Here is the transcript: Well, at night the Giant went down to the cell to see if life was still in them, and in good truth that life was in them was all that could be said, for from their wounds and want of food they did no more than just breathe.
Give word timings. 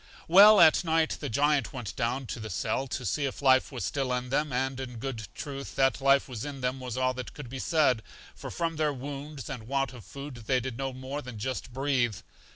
Well, 0.27 0.59
at 0.59 0.83
night 0.83 1.17
the 1.19 1.29
Giant 1.29 1.73
went 1.73 1.95
down 1.95 2.25
to 2.25 2.39
the 2.39 2.49
cell 2.49 2.87
to 2.87 3.05
see 3.05 3.25
if 3.27 3.39
life 3.39 3.71
was 3.71 3.85
still 3.85 4.11
in 4.13 4.29
them, 4.29 4.51
and 4.51 4.79
in 4.79 4.95
good 4.97 5.27
truth 5.35 5.75
that 5.75 6.01
life 6.01 6.27
was 6.27 6.43
in 6.43 6.61
them 6.61 6.79
was 6.79 6.97
all 6.97 7.13
that 7.13 7.35
could 7.35 7.49
be 7.51 7.59
said, 7.59 8.01
for 8.33 8.49
from 8.49 8.77
their 8.77 8.93
wounds 8.93 9.47
and 9.47 9.67
want 9.67 9.93
of 9.93 10.03
food 10.03 10.45
they 10.47 10.59
did 10.59 10.75
no 10.75 10.91
more 10.91 11.21
than 11.21 11.37
just 11.37 11.71
breathe. 11.71 12.15